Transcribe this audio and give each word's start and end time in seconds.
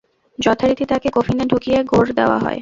যথারীতি 0.39 0.83
তাঁকে 0.85 1.09
কফিনে 1.13 1.43
ঢুকিয়ে 1.45 1.79
গোর 1.83 2.05
দেওয়া 2.13 2.37
হয়। 2.39 2.59